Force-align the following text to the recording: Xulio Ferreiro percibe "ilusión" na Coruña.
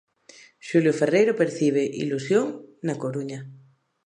Xulio 0.67 0.93
Ferreiro 0.99 1.33
percibe 1.41 1.83
"ilusión" 2.03 2.45
na 2.87 2.95
Coruña. 3.03 3.39